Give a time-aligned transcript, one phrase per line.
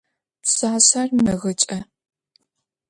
[0.43, 1.79] Pşsaşser megıç'e.